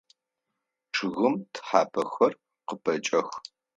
Чъыгым 0.93 1.35
тхьапэхэр 1.53 2.33
къыпэкӏэх. 2.67 3.29